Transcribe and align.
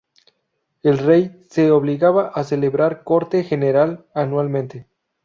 El 0.81 0.97
rey 0.97 1.43
se 1.51 1.69
obligaba 1.69 2.29
a 2.29 2.43
celebrar 2.43 3.03
Corte 3.03 3.43
General 3.43 4.07
anualmente. 4.15 4.87